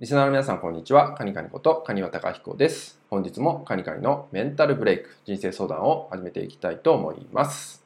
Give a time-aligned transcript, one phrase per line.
[0.00, 1.12] リスナーの皆さん、こんにちは。
[1.12, 2.98] カニカニことカニワタカヒコです。
[3.10, 7.84] 本日もカニカニのメンタルブレイク、人生相談を始めていきたいと思います。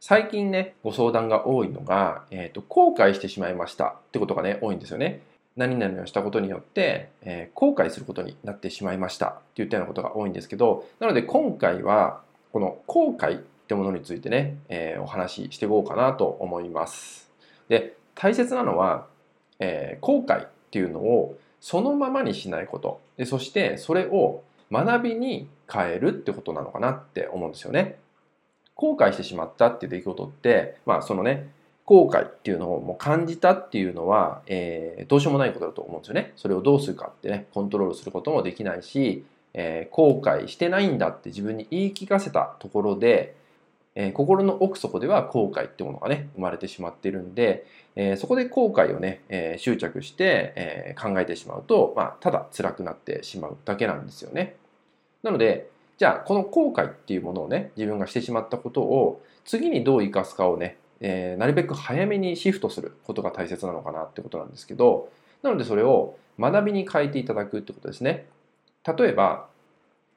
[0.00, 5.22] 最近ね、ご相談が多いのが、えっ、ー、と、後悔してしまいましたってことがね、多いんですよね。
[5.56, 12.20] 何々をしたことによって、えー、後悔することになってしまいましたっていったようなことが多いんですけど、なので今回は、
[12.52, 17.30] この後悔ってものについてね、えー、お話ししていこうかなと思います。
[17.70, 19.06] で、大切なのは、
[19.58, 27.98] え、後悔っていうのをそのままにしないことでそしてそれを学びに変えるってことなのかなって思うんですよね。
[28.74, 31.50] 後悔してしまったっていう出来事ってまあそのね
[31.84, 36.32] 後悔っていうのをもう感じたっていうのは、えー、どうしようもないことだと思うんですよね。
[36.36, 43.36] それをどうするかってねコントロールすることもできないし、えー、後悔してないんだって自分に言い聞かせたところで
[43.94, 54.56] えー、心の奥底では後悔ってものがね生まれてしまっているんで、えー、そこで後悔をね、えー、執着して、え考えてしまうと、まあ、ただ辛くなってしまうだけなんですよね。
[55.22, 65.10] なのでじゃあこの後悔っていうものをね自分がしてしまったことを次にどう生かすかをね、えなるべく早めにシフトすることが大切なのかなってことなんですけど
[65.42, 68.26] なのでそれを学びに変えていただくってことですね。
[68.84, 69.46] 例えば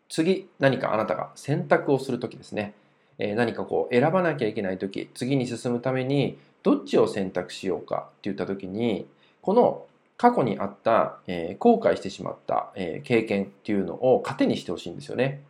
[0.09, 2.73] 次何かあなたが選択をするときですね
[3.17, 9.05] え何かこう選ばなきゃいけない時次に進むためにどっちを選択しようかって言った時に
[9.41, 9.85] この
[10.17, 15.43] 過去にあった、えー、後悔してしまった、えー、経験っていうのを糧にしてほしいんですよね。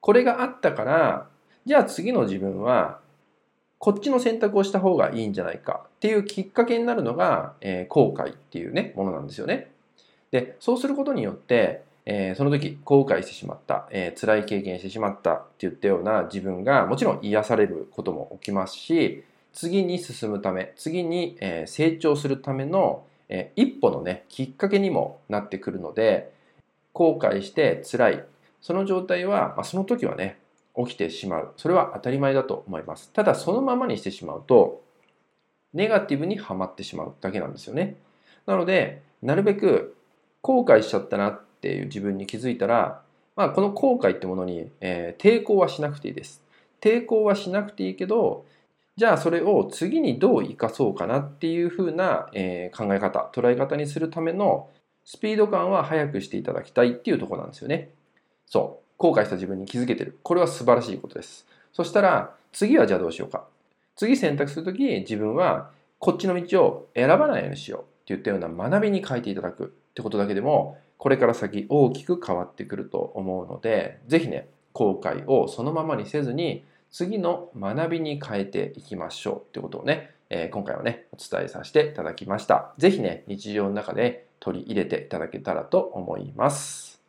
[0.00, 1.26] これがあったから
[1.66, 3.00] じゃあ次の自分は
[3.78, 9.70] こっちの選択をした方がいいんじゃないかっていうきっかけになるのが、えー、後悔っていうねものなんですよね。
[10.30, 26.32] でそうすることによってえー、その時後悔してしまった、えー、辛い経験してしまったって言ったような自分がもちろん癒されることも起きますし次に進むため次に、えー、成長するための、えー、一歩のねきっかけにもなってくるので
[26.92, 28.24] 後悔して辛い。
[28.60, 30.38] その状態は、まあ、その時はね
[30.76, 31.52] 起きてしまう。
[31.56, 33.10] それは当たり前だと思います。
[33.12, 34.82] ただそのままにしてしまうと
[35.74, 37.96] ネガティブにはまってしまうだけなんですよね。
[38.46, 39.96] なのでなるべく
[40.42, 43.02] 後悔しちゃったなっていう自分に気づいたら、
[43.36, 46.42] まあ、この後悔ってものに、えー、抵抗はしなくていいです。
[46.80, 48.44] 抵抗はしなくていいけど、
[48.96, 54.68] じゃあそれを次にどう生かそうかなっていうふうな、えー、考え方、捉え方にするための
[55.04, 57.90] スピード感は速くしていただきたいっていうところなんですよね。
[58.46, 58.82] そう。
[58.98, 60.18] 後悔した自分に気づけてる。
[60.22, 61.46] これは素晴らしいことです。
[61.72, 63.46] そしたら次はじゃあどうしようか。
[63.96, 82.72] 次選択するとき自分はこっちの道を選ばないようにしようって言ったような学びに変えていただくってことだけでもこれから先大きく変わってくると思うので、ぜひね、後悔をそのままにせずに、次の学びに変えていきましょうってことをね、えー、今回はね、お伝えさせていただきました。
[82.78, 87.02] ぜひね、日常の中で取り入れていただけたらと思います。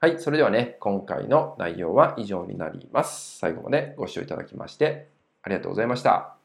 [0.00, 3.38] はい、それではね、今回の内容は以上になります。
[3.38, 5.06] 最後までご視聴いただきまして
[5.42, 6.37] ありがとうございました。